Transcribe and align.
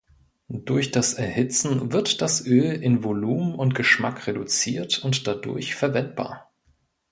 Durch 0.49 0.89
das 0.89 1.13
Erhitzen 1.13 1.91
wird 1.93 2.23
das 2.23 2.43
Öl 2.43 2.73
in 2.73 3.03
Volumen 3.03 3.53
und 3.53 3.75
Geschmack 3.75 4.25
reduziert 4.25 4.97
und 5.03 5.27
dadurch 5.27 5.75
verwendbar. 5.75 6.51